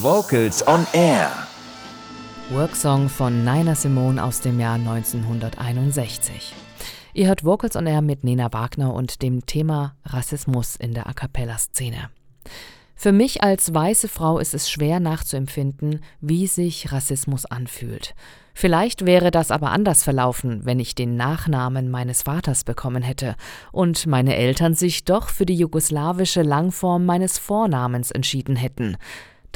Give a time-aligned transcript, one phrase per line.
[0.00, 1.28] Vocals on Air.
[2.50, 6.54] Worksong von Nina Simone aus dem Jahr 1961.
[7.14, 11.14] Ihr hört Vocals on Air mit Nena Wagner und dem Thema Rassismus in der A
[11.14, 12.10] cappella-Szene.
[12.94, 18.14] Für mich als weiße Frau ist es schwer nachzuempfinden, wie sich Rassismus anfühlt.
[18.54, 23.34] Vielleicht wäre das aber anders verlaufen, wenn ich den Nachnamen meines Vaters bekommen hätte
[23.72, 28.96] und meine Eltern sich doch für die jugoslawische Langform meines Vornamens entschieden hätten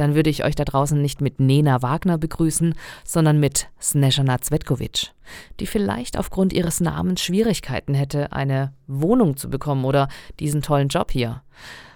[0.02, 2.74] dann würde ich euch da draußen nicht mit Nena Wagner begrüßen,
[3.04, 5.12] sondern mit Snežana Cvetkovic,
[5.60, 10.08] die vielleicht aufgrund ihres Namens Schwierigkeiten hätte, eine Wohnung zu bekommen oder
[10.40, 11.43] diesen tollen Job hier.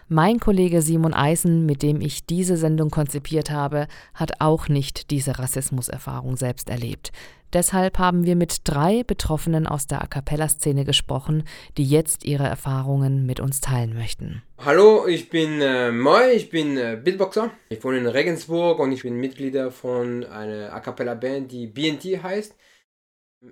[0.08, 5.40] Mein Kollege Simon Eisen, mit dem ich diese Sendung konzipiert habe, hat auch nicht diese
[5.40, 7.10] Rassismuserfahrung selbst erlebt.
[7.52, 11.42] Deshalb haben wir mit drei Betroffenen aus der A cappella-Szene gesprochen,
[11.76, 14.42] die jetzt ihre Erfahrungen mit uns teilen möchten.
[14.64, 17.50] Hallo, ich bin äh, Moy, ich bin äh, Beatboxer.
[17.68, 22.54] Ich wohne in Regensburg und ich bin Mitglied von einer A cappella-Band, die BNT heißt.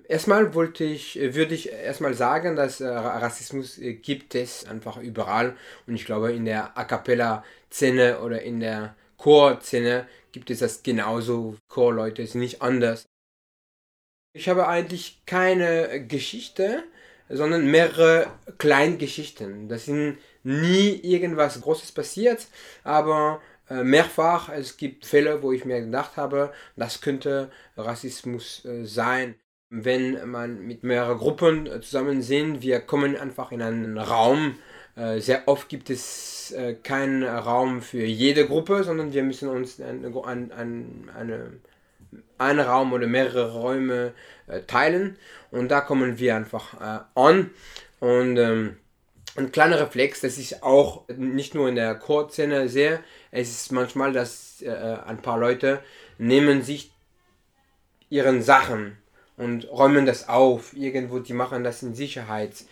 [0.09, 4.97] Erstmal wollte ich, äh, würde ich erstmal sagen, dass äh, Rassismus äh, gibt es einfach
[4.97, 10.83] überall und ich glaube in der A cappella-Szene oder in der Chor-Szene gibt es das
[10.83, 11.57] genauso.
[11.69, 13.05] Chorleute sind nicht anders.
[14.33, 16.85] Ich habe eigentlich keine Geschichte,
[17.29, 18.27] sondern mehrere
[18.59, 19.69] Kleingeschichten.
[19.69, 22.49] Das sind nie irgendwas Großes passiert,
[22.83, 29.37] aber mehrfach, es gibt Fälle, wo ich mir gedacht habe, das könnte Rassismus sein
[29.83, 34.57] wenn man mit mehreren Gruppen äh, zusammen sind, wir kommen einfach in einen Raum.
[34.97, 39.81] Äh, sehr oft gibt es äh, keinen Raum für jede Gruppe, sondern wir müssen uns
[39.81, 41.53] einen ein, eine,
[42.39, 44.13] einen Raum oder mehrere Räume
[44.67, 45.17] teilen.
[45.51, 47.51] Und da kommen wir einfach an.
[47.99, 48.77] Und ähm,
[49.37, 54.13] ein kleiner Reflex, das ist auch nicht nur in der Chorszene sehr, es ist manchmal,
[54.13, 54.63] dass
[55.07, 55.81] ein paar Leute
[56.19, 56.93] nehmen sich
[58.11, 58.99] ihren Sachen
[59.37, 60.75] und räumen das auf.
[60.75, 62.65] Irgendwo, die machen das in Sicherheit.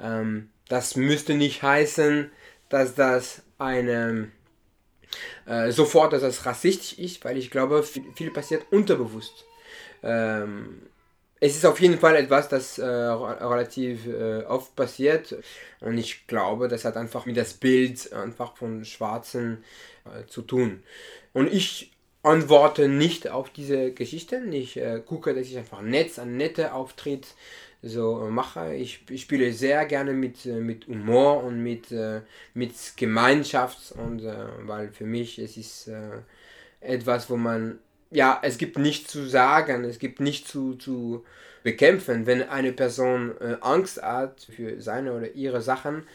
[0.00, 2.30] Ähm, das müsste nicht heißen,
[2.68, 4.30] dass das eine
[5.46, 9.44] äh, sofort, dass das rassistisch ist, weil ich glaube, viel, viel passiert unterbewusst.
[10.02, 10.82] Ähm,
[11.40, 15.36] es ist auf jeden Fall etwas, das äh, relativ äh, oft passiert
[15.80, 19.64] und ich glaube, das hat einfach mit das Bild einfach von Schwarzen
[20.04, 20.84] äh, zu tun.
[21.32, 21.90] Und ich
[22.22, 24.52] antworte nicht auf diese Geschichten.
[24.52, 27.26] Ich äh, gucke, dass ich einfach nett, ein netter Auftritt
[27.82, 28.74] so äh, mache.
[28.74, 32.20] Ich, ich, spiele sehr gerne mit, äh, mit Humor und mit, äh,
[32.54, 34.22] mit Gemeinschaft und
[34.66, 35.90] weil für mich es ist
[36.80, 37.78] etwas, wo man
[38.10, 41.24] ja, es gibt nichts zu sagen, es gibt nichts zu, zu
[41.62, 42.26] bekämpfen.
[42.26, 46.06] Wenn eine Person Angst hat für seine oder ihre Sachen,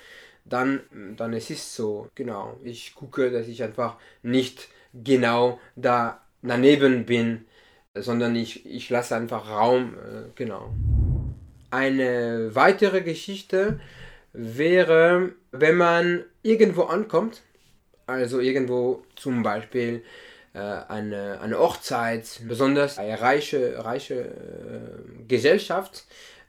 [0.45, 0.81] dann,
[1.18, 2.59] dann es ist so, genau.
[2.63, 7.45] Ich gucke, dass ich einfach nicht genau da daneben bin,
[7.95, 10.73] sondern ich, ich lasse einfach Raum, äh, genau.
[11.71, 13.79] Eine weitere Geschichte
[14.33, 17.41] wäre, wenn man irgendwo ankommt,
[18.05, 20.03] also irgendwo zum Beispiel
[20.53, 26.05] äh, eine, eine Hochzeit, besonders eine reiche, reiche äh, Gesellschaft,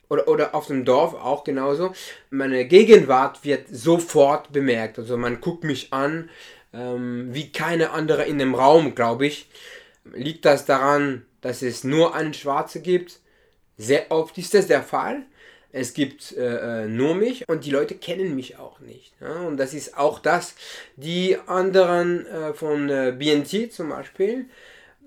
[0.08, 1.92] oder, oder auf dem Dorf auch genauso.
[2.30, 4.98] Meine Gegenwart wird sofort bemerkt.
[4.98, 6.30] Also man guckt mich an,
[6.72, 9.48] ähm, wie keine andere in dem Raum, glaube ich.
[10.04, 13.20] Liegt das daran, dass es nur einen Schwarze gibt?
[13.76, 15.22] Sehr oft ist das der Fall.
[15.70, 19.12] Es gibt äh, äh nur mich und die Leute kennen mich auch nicht.
[19.20, 19.34] Ja?
[19.42, 20.54] Und das ist auch das,
[20.96, 24.46] die anderen äh, von äh, BNT zum Beispiel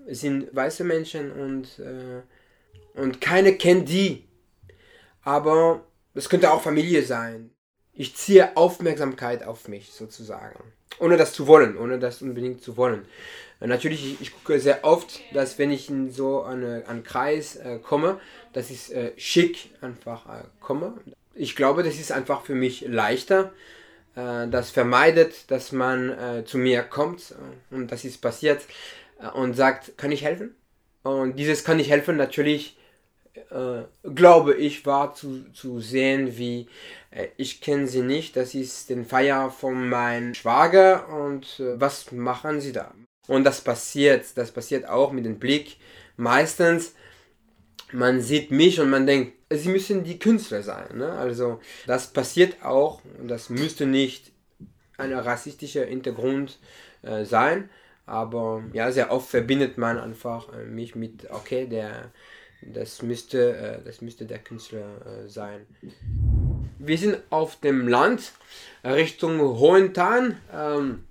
[0.06, 4.24] sind weiße Menschen und, äh, und keine kennt die.
[5.24, 5.84] Aber
[6.14, 7.51] es könnte auch Familie sein.
[7.94, 10.72] Ich ziehe Aufmerksamkeit auf mich sozusagen
[11.02, 13.04] ohne das zu wollen, ohne das unbedingt zu wollen.
[13.60, 17.56] Äh, natürlich, ich, ich, gucke sehr oft, dass wenn ich in so eine, einen Kreis
[17.56, 18.20] äh, komme,
[18.52, 20.94] dass ich äh, schick einfach äh, komme.
[21.34, 23.52] Ich glaube, das ist einfach für mich leichter.
[24.14, 27.34] Äh, das vermeidet, dass man äh, zu mir kommt
[27.70, 28.62] und das ist passiert
[29.34, 30.56] und sagt, kann ich helfen?
[31.04, 32.76] Und dieses kann ich helfen natürlich
[33.34, 33.84] äh,
[34.14, 36.68] glaube ich, war zu, zu sehen, wie
[37.10, 42.12] äh, ich kenne sie nicht, das ist den Feier von meinem Schwager und äh, was
[42.12, 42.92] machen sie da?
[43.28, 45.76] Und das passiert, das passiert auch mit dem Blick.
[46.16, 46.94] Meistens,
[47.92, 50.98] man sieht mich und man denkt, sie müssen die Künstler sein.
[50.98, 51.12] Ne?
[51.12, 54.32] Also das passiert auch und das müsste nicht
[54.98, 56.58] ein rassistischer Hintergrund
[57.02, 57.70] äh, sein.
[58.04, 62.10] Aber ja, sehr oft verbindet man einfach äh, mich mit, okay, der,
[62.62, 65.66] das müsste, äh, das müsste der Künstler äh, sein.
[66.78, 68.32] Wir sind auf dem Land
[68.84, 70.38] Richtung Hohentan.
[70.52, 71.04] Ähm,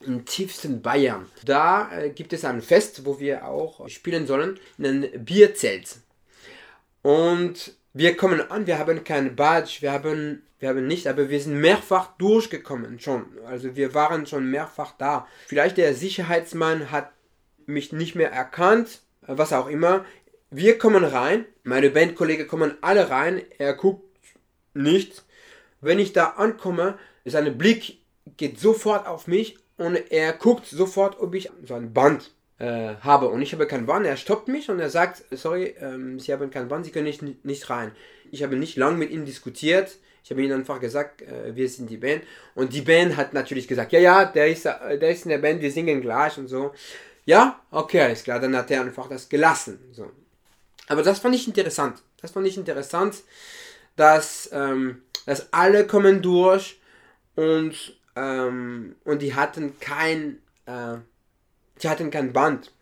[0.00, 1.26] im tiefsten Bayern.
[1.44, 5.96] Da äh, gibt es ein Fest, wo wir auch spielen sollen, in einem Bierzelt.
[7.02, 11.40] Und wir kommen an, wir haben kein Badge, wir haben, wir haben nicht, aber wir
[11.40, 13.26] sind mehrfach durchgekommen schon.
[13.46, 15.26] Also wir waren schon mehrfach da.
[15.46, 17.10] Vielleicht der Sicherheitsmann hat
[17.66, 20.04] mich nicht mehr erkannt, was auch immer.
[20.50, 24.02] Wir kommen rein, meine Bandkollegen kommen alle rein, er guckt
[24.72, 25.24] nicht.
[25.82, 27.98] Wenn ich da ankomme, sein Blick
[28.38, 33.28] geht sofort auf mich und er guckt sofort, ob ich so ein Band äh, habe.
[33.28, 34.06] Und ich habe kein Band.
[34.06, 37.22] Er stoppt mich und er sagt, sorry, ähm, Sie haben kein Band, Sie können nicht,
[37.44, 37.92] nicht rein.
[38.30, 39.98] Ich habe nicht lange mit ihm diskutiert.
[40.24, 42.22] Ich habe ihm einfach gesagt, äh, wir sind die Band.
[42.54, 45.38] Und die Band hat natürlich gesagt, ja, ja, der ist, äh, der ist in der
[45.38, 46.72] Band, wir singen gleich und so.
[47.26, 48.40] Ja, okay, alles klar.
[48.40, 49.78] Dann hat er einfach das gelassen.
[49.92, 50.10] So.
[50.88, 52.02] Aber das fand ich interessant.
[52.20, 53.16] Das fand ich interessant,
[53.96, 56.80] dass, ähm, dass alle kommen durch
[57.34, 60.96] und ähm, und die hatten kein, äh,
[61.82, 62.72] die hatten kein Band.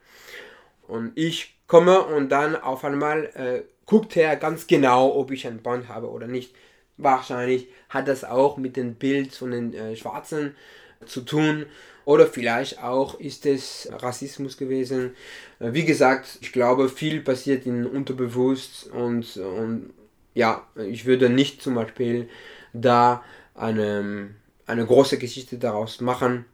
[0.88, 5.62] Und ich komme und dann auf einmal äh, guckt er ganz genau, ob ich ein
[5.62, 6.55] Band habe oder nicht.
[6.97, 10.56] Wahrscheinlich hat das auch mit dem Bild von den äh, Schwarzen
[11.04, 11.66] zu tun.
[12.04, 15.14] Oder vielleicht auch ist es Rassismus gewesen.
[15.58, 19.90] Äh, wie gesagt, ich glaube, viel passiert in Unterbewusst und, und
[20.34, 22.28] ja, ich würde nicht zum Beispiel
[22.72, 24.31] da eine
[24.66, 26.44] eine große Geschichte daraus machen.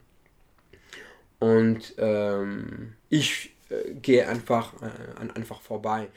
[1.38, 6.08] Und ähm, ich äh, gehe einfach, äh, einfach vorbei.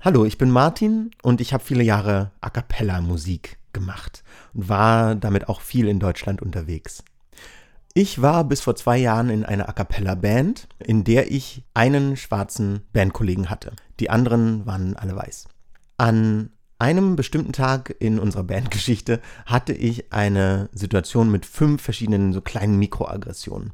[0.00, 5.14] Hallo, ich bin Martin und ich habe viele Jahre A cappella Musik gemacht und war
[5.14, 7.04] damit auch viel in Deutschland unterwegs.
[7.94, 12.16] Ich war bis vor zwei Jahren in einer A cappella Band, in der ich einen
[12.16, 13.72] schwarzen Bandkollegen hatte.
[14.00, 15.48] Die anderen waren alle weiß.
[15.96, 22.42] An einem bestimmten Tag in unserer Bandgeschichte hatte ich eine Situation mit fünf verschiedenen so
[22.42, 23.72] kleinen Mikroaggressionen.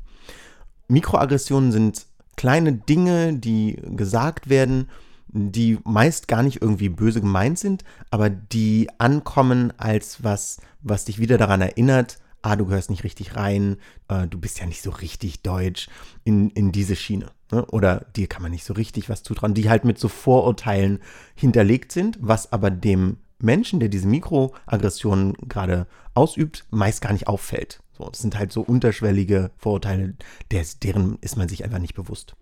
[0.87, 2.07] Mikroaggressionen sind
[2.37, 4.89] kleine Dinge, die gesagt werden,
[5.33, 11.19] die meist gar nicht irgendwie böse gemeint sind, aber die ankommen als was, was dich
[11.19, 13.77] wieder daran erinnert, ah, du gehörst nicht richtig rein,
[14.09, 15.89] äh, du bist ja nicht so richtig deutsch,
[16.25, 17.31] in, in diese Schiene.
[17.51, 17.65] Ne?
[17.67, 20.99] Oder dir kann man nicht so richtig was zutrauen, die halt mit so Vorurteilen
[21.35, 27.81] hinterlegt sind, was aber dem Menschen, der diese Mikroaggressionen gerade ausübt, meist gar nicht auffällt.
[27.97, 30.15] So, das sind halt so unterschwellige Vorurteile,
[30.51, 32.35] der, deren ist man sich einfach nicht bewusst.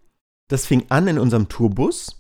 [0.49, 2.20] Das fing an in unserem Tourbus.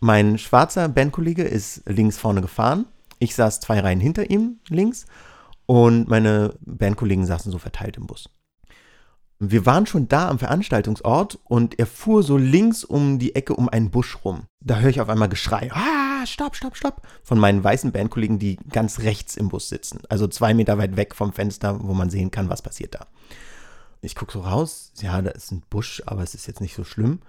[0.00, 2.86] Mein schwarzer Bandkollege ist links vorne gefahren.
[3.18, 5.04] Ich saß zwei Reihen hinter ihm links
[5.66, 8.30] und meine Bandkollegen saßen so verteilt im Bus.
[9.38, 13.68] Wir waren schon da am Veranstaltungsort und er fuhr so links um die Ecke um
[13.68, 14.44] einen Busch rum.
[14.60, 15.70] Da höre ich auf einmal Geschrei.
[15.72, 17.02] Ah, stopp, stopp, stopp.
[17.22, 20.00] Von meinen weißen Bandkollegen, die ganz rechts im Bus sitzen.
[20.08, 23.06] Also zwei Meter weit weg vom Fenster, wo man sehen kann, was passiert da.
[24.00, 24.92] Ich gucke so raus.
[25.00, 27.20] Ja, da ist ein Busch, aber es ist jetzt nicht so schlimm.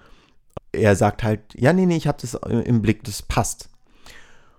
[0.74, 3.70] Er sagt halt, ja, nee, nee, ich habe das im Blick, das passt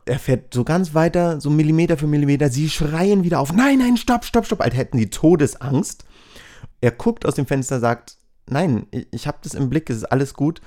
[0.05, 2.49] er fährt so ganz weiter, so Millimeter für Millimeter.
[2.49, 6.05] Sie schreien wieder auf: Nein, nein, stopp, stopp, stopp, als hätten sie Todesangst.
[6.81, 8.17] Er guckt aus dem Fenster, sagt:
[8.49, 10.61] Nein, ich, habe das im Blick, es ist alles gut.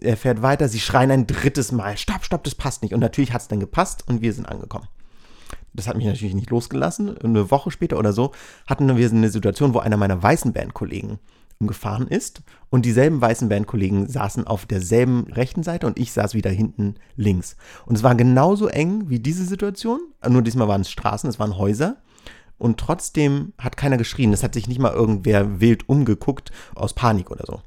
[0.00, 2.94] Er fährt weiter, sie schreien ein drittes Mal: Stopp, stopp, das passt nicht.
[2.94, 4.86] Und natürlich hat es dann gepasst und wir sind angekommen.
[5.72, 7.18] Das hat mich natürlich nicht losgelassen.
[7.18, 8.32] Eine Woche später oder so
[8.66, 11.18] hatten wir eine Situation, wo einer meiner weißen Bandkollegen
[11.60, 16.50] gefahren ist und dieselben weißen Bandkollegen saßen auf derselben rechten Seite und ich saß wieder
[16.50, 17.56] hinten links.
[17.86, 21.56] Und es war genauso eng wie diese Situation, nur diesmal waren es Straßen, es waren
[21.56, 21.96] Häuser
[22.58, 24.32] und trotzdem hat keiner geschrien.
[24.32, 27.62] Es hat sich nicht mal irgendwer wild umgeguckt aus Panik oder so.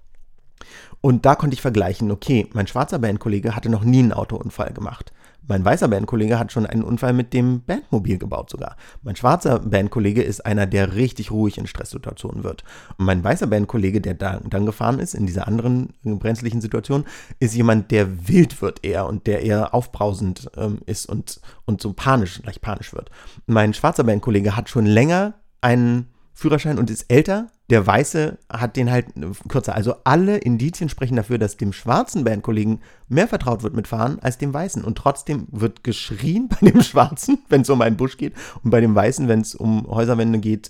[1.01, 5.13] Und da konnte ich vergleichen, okay, mein schwarzer Bandkollege hatte noch nie einen Autounfall gemacht.
[5.49, 8.77] Mein weißer Bandkollege hat schon einen Unfall mit dem Bandmobil gebaut sogar.
[9.01, 12.63] Mein schwarzer Bandkollege ist einer, der richtig ruhig in Stresssituationen wird.
[12.97, 17.03] Und mein weißer Bandkollege, der da, dann gefahren ist in dieser anderen brenzlichen Situation,
[17.39, 21.93] ist jemand, der wild wird eher und der eher aufbrausend ähm, ist und, und so
[21.93, 23.09] panisch, leicht panisch wird.
[23.47, 27.47] Mein schwarzer Bandkollege hat schon länger einen Führerschein und ist älter.
[27.69, 29.07] Der Weiße hat den halt
[29.47, 29.75] kürzer.
[29.75, 34.39] Also alle Indizien sprechen dafür, dass dem schwarzen Bandkollegen mehr vertraut wird mit Fahren als
[34.39, 34.83] dem Weißen.
[34.83, 38.33] Und trotzdem wird geschrien bei dem Schwarzen, wenn es um einen Busch geht.
[38.63, 40.69] Und bei dem Weißen, wenn es um Häuserwände geht,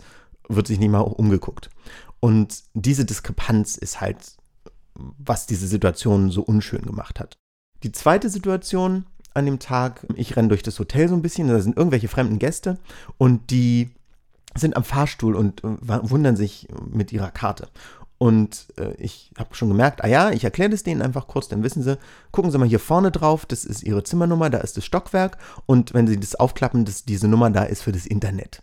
[0.49, 1.69] wird sich nicht mal umgeguckt.
[2.19, 4.17] Und diese Diskrepanz ist halt,
[4.95, 7.37] was diese Situation so unschön gemacht hat.
[7.83, 11.59] Die zweite Situation an dem Tag, ich renne durch das Hotel so ein bisschen, da
[11.61, 12.77] sind irgendwelche fremden Gäste
[13.17, 13.91] und die
[14.59, 17.67] sind am Fahrstuhl und äh, wundern sich mit ihrer Karte.
[18.17, 21.63] Und äh, ich habe schon gemerkt, ah ja, ich erkläre das denen einfach kurz, dann
[21.63, 21.97] wissen sie,
[22.31, 25.93] gucken Sie mal hier vorne drauf, das ist Ihre Zimmernummer, da ist das Stockwerk und
[25.93, 28.61] wenn Sie das aufklappen, dass diese Nummer da ist für das Internet.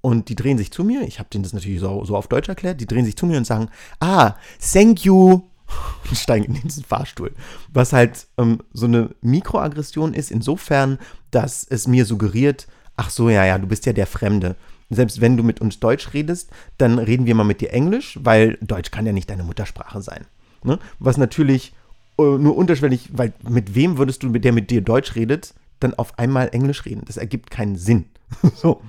[0.00, 2.48] Und die drehen sich zu mir, ich habe denen das natürlich so, so auf Deutsch
[2.48, 5.42] erklärt, die drehen sich zu mir und sagen, ah, thank you,
[6.08, 7.34] und steigen in diesen Fahrstuhl.
[7.72, 10.98] Was halt ähm, so eine Mikroaggression ist, insofern,
[11.30, 14.56] dass es mir suggeriert, ach so, ja, ja, du bist ja der Fremde.
[14.90, 18.58] Selbst wenn du mit uns Deutsch redest, dann reden wir mal mit dir Englisch, weil
[18.60, 20.26] Deutsch kann ja nicht deine Muttersprache sein.
[20.64, 20.78] Ne?
[20.98, 21.74] Was natürlich
[22.18, 25.94] äh, nur unterschwellig, weil mit wem würdest du, mit der mit dir Deutsch redet, dann
[25.94, 27.02] auf einmal Englisch reden?
[27.06, 28.06] Das ergibt keinen Sinn.
[28.54, 28.80] so.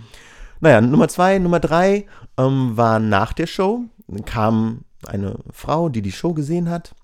[0.61, 2.05] Naja, Nummer zwei, Nummer drei
[2.37, 3.85] ähm, war nach der Show.
[4.25, 6.95] Kam eine Frau, die die Show gesehen hat,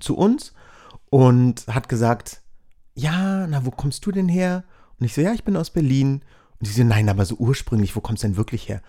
[0.00, 0.52] zu uns
[1.10, 2.42] und hat gesagt,
[2.94, 4.64] ja, na, wo kommst du denn her?
[4.98, 6.22] Und ich so, ja, ich bin aus Berlin.
[6.60, 8.82] Und sie so, nein, aber so ursprünglich, wo kommst du denn wirklich her?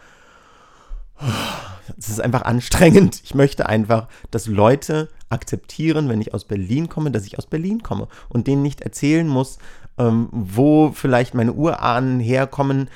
[1.97, 3.21] Es ist einfach anstrengend.
[3.23, 7.83] Ich möchte einfach, dass Leute akzeptieren, wenn ich aus Berlin komme, dass ich aus Berlin
[7.83, 9.57] komme und denen nicht erzählen muss,
[9.97, 12.89] ähm, wo vielleicht meine Urahnen herkommen,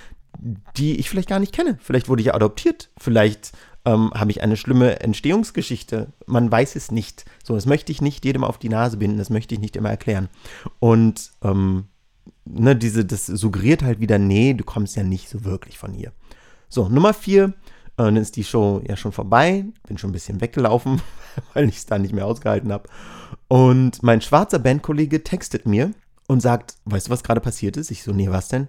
[0.78, 1.78] die ich vielleicht gar nicht kenne.
[1.82, 3.52] Vielleicht wurde ich adoptiert, vielleicht
[3.86, 6.14] ähm, habe ich eine schlimme Entstehungsgeschichte.
[6.26, 7.26] Man weiß es nicht.
[7.44, 9.90] So, das möchte ich nicht jedem auf die Nase binden, das möchte ich nicht immer
[9.90, 10.30] erklären.
[10.80, 11.86] Und ähm,
[12.46, 16.12] ne, diese, das suggeriert halt wieder, nee, du kommst ja nicht so wirklich von hier.
[16.70, 20.42] So, Nummer vier, äh, dann ist die Show ja schon vorbei, bin schon ein bisschen
[20.42, 21.02] weggelaufen,
[21.54, 22.90] weil ich es da nicht mehr ausgehalten habe.
[23.48, 25.92] Und mein schwarzer Bandkollege textet mir
[26.28, 27.92] und sagt, weißt du, was gerade passiert ist?
[27.92, 28.68] Ich so, nee, was denn?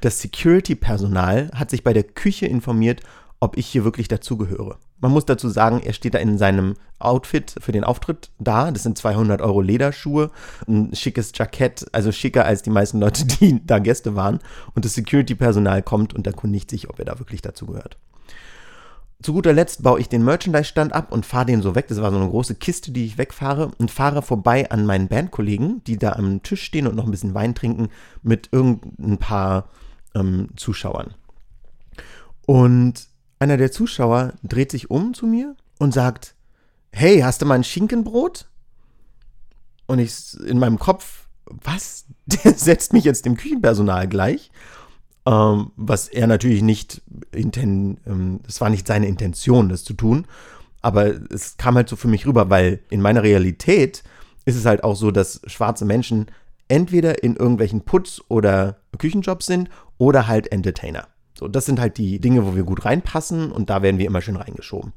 [0.00, 3.02] Das Security-Personal hat sich bei der Küche informiert,
[3.40, 4.76] ob ich hier wirklich dazugehöre.
[5.00, 8.70] Man muss dazu sagen, er steht da in seinem Outfit für den Auftritt da.
[8.70, 10.30] Das sind 200 Euro Lederschuhe,
[10.68, 14.40] ein schickes Jackett, also schicker als die meisten Leute, die da Gäste waren.
[14.74, 17.96] Und das Security-Personal kommt und erkundigt sich, ob er da wirklich dazugehört.
[19.22, 21.88] Zu guter Letzt baue ich den Merchandise-Stand ab und fahre den so weg.
[21.88, 25.82] Das war so eine große Kiste, die ich wegfahre und fahre vorbei an meinen Bandkollegen,
[25.84, 27.88] die da am Tisch stehen und noch ein bisschen Wein trinken
[28.22, 29.68] mit irgendein paar
[30.14, 31.14] ähm, Zuschauern.
[32.46, 33.09] Und
[33.40, 36.34] einer der Zuschauer dreht sich um zu mir und sagt,
[36.92, 38.46] hey, hast du mal ein Schinkenbrot?
[39.86, 42.04] Und ich in meinem Kopf, was?
[42.44, 44.52] Der setzt mich jetzt dem Küchenpersonal gleich.
[45.26, 50.26] Ähm, was er natürlich nicht, inten, ähm, das war nicht seine Intention, das zu tun.
[50.80, 54.04] Aber es kam halt so für mich rüber, weil in meiner Realität
[54.44, 56.26] ist es halt auch so, dass schwarze Menschen
[56.68, 59.68] entweder in irgendwelchen Putz- oder Küchenjobs sind
[59.98, 61.08] oder halt Entertainer.
[61.40, 64.20] So, das sind halt die Dinge, wo wir gut reinpassen und da werden wir immer
[64.20, 64.92] schön reingeschoben.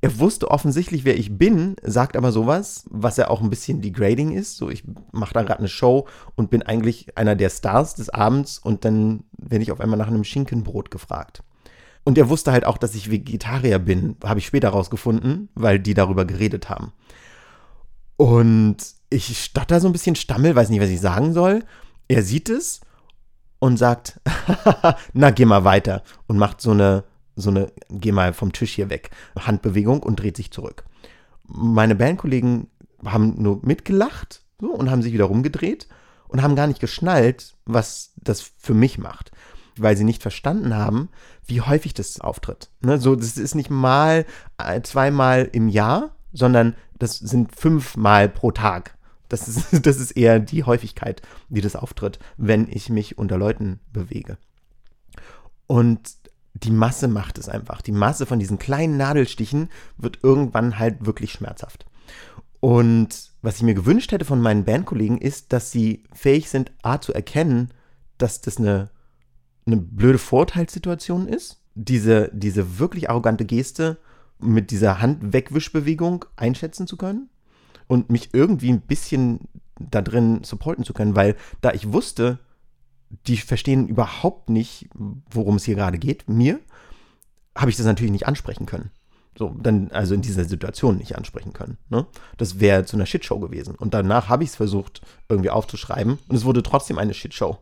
[0.00, 4.32] Er wusste offensichtlich, wer ich bin, sagt aber sowas, was ja auch ein bisschen degrading
[4.32, 4.56] ist.
[4.56, 8.58] So, ich mache da gerade eine Show und bin eigentlich einer der Stars des Abends
[8.58, 11.42] und dann werde ich auf einmal nach einem Schinkenbrot gefragt.
[12.04, 15.92] Und er wusste halt auch, dass ich Vegetarier bin, habe ich später rausgefunden, weil die
[15.92, 16.92] darüber geredet haben.
[18.16, 18.78] Und
[19.10, 21.64] ich stotter so ein bisschen, stammel, weiß nicht, was ich sagen soll.
[22.08, 22.80] Er sieht es
[23.58, 24.20] und sagt,
[25.12, 28.90] na, geh mal weiter und macht so eine, so eine, geh mal vom Tisch hier
[28.90, 30.84] weg, Handbewegung und dreht sich zurück.
[31.46, 32.68] Meine Bandkollegen
[33.04, 35.86] haben nur mitgelacht so, und haben sich wieder rumgedreht
[36.28, 39.30] und haben gar nicht geschnallt, was das für mich macht.
[39.78, 41.10] Weil sie nicht verstanden haben,
[41.44, 42.70] wie häufig das auftritt.
[42.80, 44.24] Ne, so, das ist nicht mal
[44.56, 48.95] äh, zweimal im Jahr, sondern das sind fünfmal pro Tag.
[49.28, 53.80] Das ist, das ist eher die Häufigkeit, wie das auftritt, wenn ich mich unter Leuten
[53.92, 54.38] bewege.
[55.66, 56.16] Und
[56.54, 57.82] die Masse macht es einfach.
[57.82, 59.68] Die Masse von diesen kleinen Nadelstichen
[59.98, 61.86] wird irgendwann halt wirklich schmerzhaft.
[62.60, 67.00] Und was ich mir gewünscht hätte von meinen Bandkollegen ist, dass sie fähig sind, A
[67.00, 67.72] zu erkennen,
[68.16, 68.90] dass das eine,
[69.66, 71.60] eine blöde Vorteilssituation ist.
[71.74, 73.98] Diese, diese wirklich arrogante Geste
[74.38, 77.28] mit dieser Handwegwischbewegung einschätzen zu können
[77.86, 79.40] und mich irgendwie ein bisschen
[79.78, 82.38] da drin supporten zu können, weil da ich wusste,
[83.26, 84.88] die verstehen überhaupt nicht,
[85.30, 86.60] worum es hier gerade geht, mir,
[87.56, 88.90] habe ich das natürlich nicht ansprechen können.
[89.38, 91.76] So, dann, also in dieser Situation nicht ansprechen können.
[91.90, 92.06] Ne?
[92.38, 93.74] Das wäre zu einer Shitshow gewesen.
[93.74, 96.18] Und danach habe ich es versucht, irgendwie aufzuschreiben.
[96.26, 97.58] Und es wurde trotzdem eine Shitshow.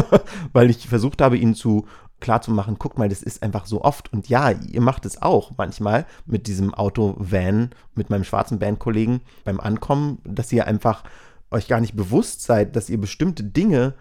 [0.52, 1.86] Weil ich versucht habe, ihnen zu
[2.20, 4.12] klar zu machen, guck mal, das ist einfach so oft.
[4.12, 9.60] Und ja, ihr macht es auch manchmal mit diesem Auto-Van, mit meinem schwarzen Bandkollegen beim
[9.60, 11.04] Ankommen, dass ihr einfach
[11.50, 13.94] euch gar nicht bewusst seid, dass ihr bestimmte Dinge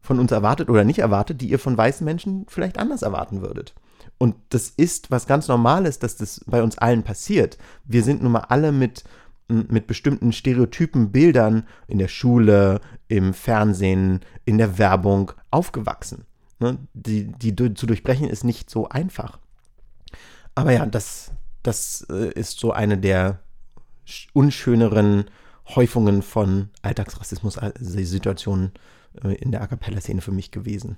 [0.00, 3.74] von uns erwartet oder nicht erwartet, die ihr von weißen Menschen vielleicht anders erwarten würdet.
[4.18, 7.58] Und das ist was ganz Normales, dass das bei uns allen passiert.
[7.84, 9.04] Wir sind nun mal alle mit,
[9.48, 16.26] mit bestimmten Stereotypen, Bildern in der Schule, im Fernsehen, in der Werbung aufgewachsen.
[16.60, 16.78] Ne?
[16.94, 19.38] Die, die zu durchbrechen ist nicht so einfach.
[20.54, 23.40] Aber ja, das, das äh, ist so eine der
[24.32, 25.24] unschöneren
[25.74, 28.72] Häufungen von Alltagsrassismus-Situationen
[29.22, 30.96] äh, in der A Cappella-Szene für mich gewesen.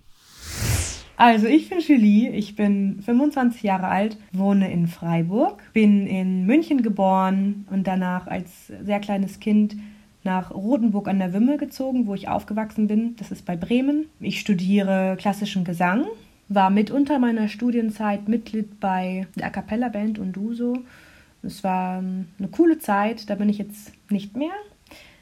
[1.17, 6.83] Also, ich bin Julie, ich bin 25 Jahre alt, wohne in Freiburg, bin in München
[6.83, 9.77] geboren und danach als sehr kleines Kind
[10.25, 13.17] nach Rotenburg an der Wümme gezogen, wo ich aufgewachsen bin.
[13.17, 14.07] Das ist bei Bremen.
[14.21, 16.07] Ich studiere klassischen Gesang,
[16.49, 20.79] war mitunter meiner Studienzeit Mitglied bei der A Cappella Band und Duso.
[21.43, 24.53] Es war eine coole Zeit, da bin ich jetzt nicht mehr.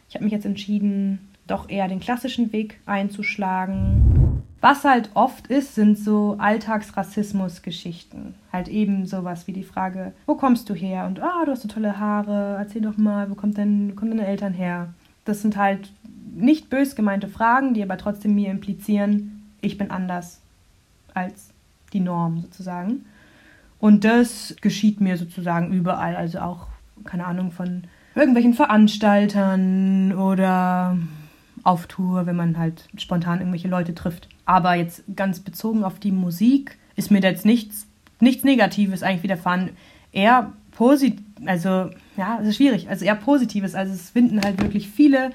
[0.09, 4.30] Ich habe mich jetzt entschieden, doch eher den klassischen Weg einzuschlagen.
[4.61, 8.35] Was halt oft ist, sind so Alltagsrassismus-Geschichten.
[8.53, 11.07] Halt eben sowas wie die Frage, wo kommst du her?
[11.07, 14.11] Und ah, du hast so tolle Haare, erzähl doch mal, wo kommt denn, wo kommen
[14.11, 14.93] deine Eltern her?
[15.25, 15.91] Das sind halt
[16.35, 20.41] nicht bös gemeinte Fragen, die aber trotzdem mir implizieren, ich bin anders
[21.15, 21.51] als
[21.93, 23.07] die Norm sozusagen.
[23.79, 26.67] Und das geschieht mir sozusagen überall, also auch,
[27.05, 30.99] keine Ahnung, von irgendwelchen Veranstaltern oder
[31.63, 34.29] auf Tour, wenn man halt spontan irgendwelche Leute trifft.
[34.45, 37.87] Aber jetzt ganz bezogen auf die Musik ist mir jetzt nichts,
[38.21, 39.71] nichts Negatives eigentlich widerfahren.
[40.13, 43.75] Eher positiv, also ja, es ist schwierig, also eher Positives.
[43.75, 45.31] Also es finden halt wirklich viele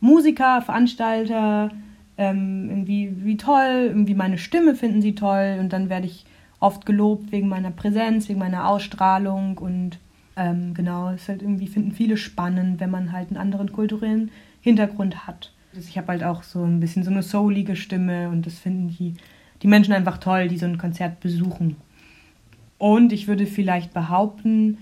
[0.00, 1.70] Musiker, Veranstalter,
[2.16, 6.24] ähm, irgendwie wie toll, irgendwie meine Stimme finden sie toll und dann werde ich
[6.58, 9.98] oft gelobt wegen meiner Präsenz, wegen meiner Ausstrahlung und
[10.36, 15.26] ähm, genau, es halt irgendwie finden viele spannend, wenn man halt einen anderen kulturellen Hintergrund
[15.26, 15.52] hat.
[15.72, 19.14] Ich habe halt auch so ein bisschen so eine soulige Stimme und das finden die,
[19.62, 21.76] die Menschen einfach toll, die so ein Konzert besuchen.
[22.78, 24.78] Und ich würde vielleicht behaupten,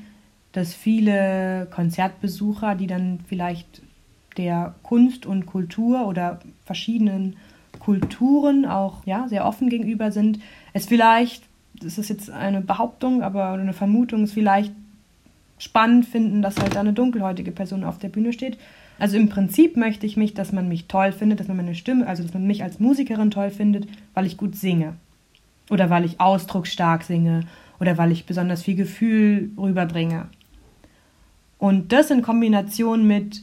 [0.53, 3.83] dass viele Konzertbesucher, die dann vielleicht
[4.37, 7.37] der Kunst und Kultur oder verschiedenen
[7.81, 10.39] Kulturen auch ja, sehr offen gegenüber sind,
[10.73, 11.43] es vielleicht,
[11.81, 14.73] das ist jetzt eine Behauptung, aber eine Vermutung, es vielleicht
[15.59, 18.59] spannend finden, dass halt da eine dunkelhäutige Person auf der Bühne steht
[18.99, 22.07] also im Prinzip möchte ich mich, dass man mich toll findet, dass man meine Stimme,
[22.07, 24.95] also dass man mich als Musikerin toll findet, weil ich gut singe.
[25.71, 27.43] Oder weil ich ausdrucksstark singe.
[27.79, 30.27] Oder weil ich besonders viel Gefühl rüberbringe.
[31.59, 33.41] Und das in Kombination mit,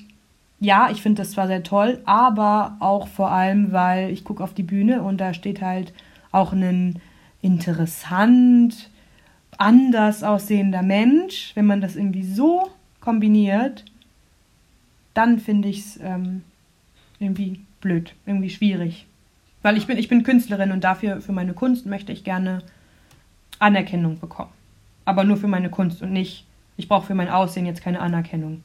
[0.59, 4.53] ja, ich finde das zwar sehr toll, aber auch vor allem, weil ich gucke auf
[4.53, 5.93] die Bühne und da steht halt
[6.31, 7.01] auch ein
[7.41, 8.89] interessant,
[9.57, 11.51] anders aussehender Mensch.
[11.55, 13.85] Wenn man das irgendwie so kombiniert,
[15.15, 16.43] dann finde ich es ähm,
[17.19, 19.07] irgendwie blöd, irgendwie schwierig.
[19.63, 22.61] Weil ich bin, ich bin Künstlerin und dafür, für meine Kunst möchte ich gerne
[23.57, 24.51] Anerkennung bekommen.
[25.05, 26.45] Aber nur für meine Kunst und nicht,
[26.77, 28.61] ich brauche für mein Aussehen jetzt keine Anerkennung.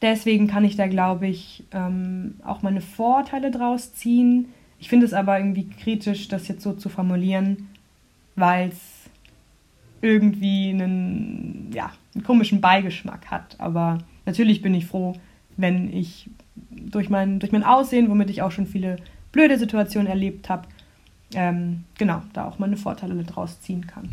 [0.00, 4.48] Deswegen kann ich da, glaube ich, ähm, auch meine Vorteile draus ziehen.
[4.78, 7.68] Ich finde es aber irgendwie kritisch, das jetzt so zu formulieren,
[8.36, 9.10] weil es
[10.02, 13.58] irgendwie einen, ja, einen komischen Beigeschmack hat.
[13.58, 15.16] Aber natürlich bin ich froh,
[15.56, 16.30] wenn ich
[16.70, 18.96] durch mein, durch mein Aussehen, womit ich auch schon viele
[19.32, 20.68] blöde Situationen erlebt habe,
[21.34, 24.08] ähm, genau, da auch meine Vorteile daraus ziehen kann.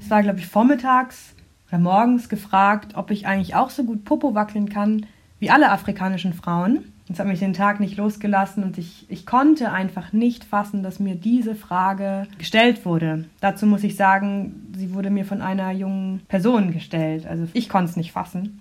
[0.00, 1.34] Es war, glaube ich, vormittags
[1.68, 5.06] oder morgens gefragt, ob ich eigentlich auch so gut Popo wackeln kann
[5.38, 6.92] wie alle afrikanischen Frauen.
[7.08, 11.00] Das hat mich den Tag nicht losgelassen und ich, ich konnte einfach nicht fassen, dass
[11.00, 13.24] mir diese Frage gestellt wurde.
[13.40, 17.26] Dazu muss ich sagen, sie wurde mir von einer jungen Person gestellt.
[17.26, 18.60] Also ich konnte es nicht fassen.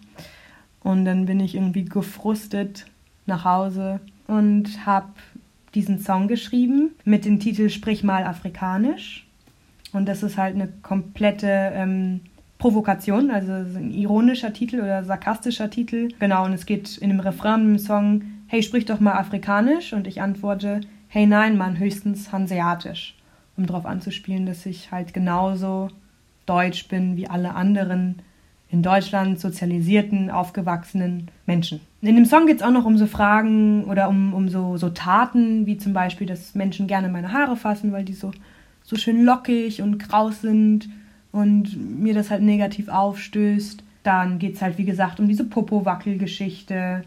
[0.84, 2.86] Und dann bin ich irgendwie gefrustet
[3.26, 5.13] nach Hause und habe
[5.76, 9.28] diesen Song geschrieben mit dem Titel Sprich mal Afrikanisch.
[9.92, 12.22] Und das ist halt eine komplette ähm,
[12.60, 16.10] Provokation, also ein ironischer Titel oder sarkastischer Titel.
[16.20, 19.94] Genau, und es geht in dem Refrain im Song, hey, sprich doch mal Afrikanisch.
[19.94, 23.15] Und ich antworte, hey, nein, Mann, höchstens Hanseatisch.
[23.58, 25.89] Um darauf anzuspielen, dass ich halt genauso
[26.46, 28.22] deutsch bin wie alle anderen
[28.72, 31.82] in Deutschland sozialisierten, aufgewachsenen Menschen.
[32.02, 34.90] In dem Song geht es auch noch um so Fragen oder um, um so, so
[34.90, 38.32] Taten, wie zum Beispiel, dass Menschen gerne meine Haare fassen, weil die so,
[38.84, 40.88] so schön lockig und kraus sind
[41.32, 43.84] und mir das halt negativ aufstößt.
[44.04, 47.04] Dann geht es halt, wie gesagt, um diese Popo-Wackel-Geschichte.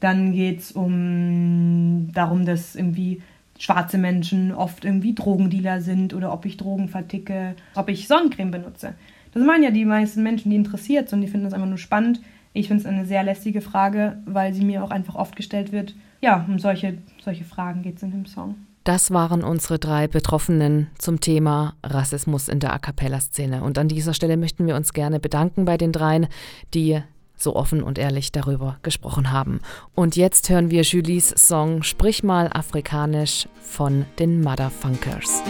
[0.00, 3.22] Dann geht es um darum, dass irgendwie
[3.58, 8.94] schwarze Menschen oft irgendwie Drogendealer sind oder ob ich Drogen verticke, ob ich Sonnencreme benutze.
[9.32, 12.20] Das meinen ja die meisten Menschen, die interessiert sind, die finden das einfach nur spannend.
[12.52, 15.94] Ich finde es eine sehr lästige Frage, weil sie mir auch einfach oft gestellt wird.
[16.20, 18.56] Ja, um solche, solche Fragen geht es in dem Song.
[18.84, 23.62] Das waren unsere drei Betroffenen zum Thema Rassismus in der A cappella-Szene.
[23.62, 26.26] Und an dieser Stelle möchten wir uns gerne bedanken bei den dreien,
[26.72, 27.02] die
[27.36, 29.60] so offen und ehrlich darüber gesprochen haben.
[29.94, 35.42] Und jetzt hören wir Julies Song Sprich mal afrikanisch von den Motherfunkers.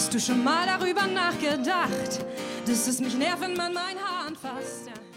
[0.00, 2.24] Hast du schon mal darüber nachgedacht,
[2.66, 4.86] dass es mich nervt, wenn man mein Haar anfasst?
[4.86, 5.09] Ja.